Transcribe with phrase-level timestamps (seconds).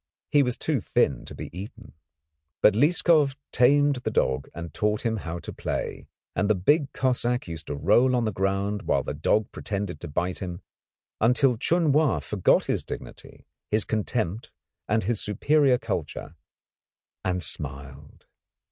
[0.31, 1.93] He was too thin to be eaten.
[2.63, 7.47] But Lieskov tamed the dog and taught him how to play, and the big Cossack
[7.47, 10.61] used to roll on the ground while the dog pretended to bite him,
[11.19, 14.49] until Chun Wa forgot his dignity, his contempt,
[14.89, 16.35] and his superior culture,
[17.23, 18.25] and smiled.